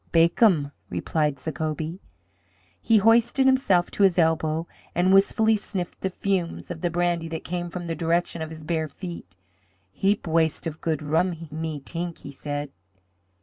[0.11, 1.99] "Bacum," replied Sacobie.
[2.81, 7.69] He hoisted himself to his elbow, and wistfully sniffed the fumes of brandy that came
[7.69, 9.35] from the direction of his bare feet.
[9.91, 12.71] "Heap waste of good rum, me t'ink," he said.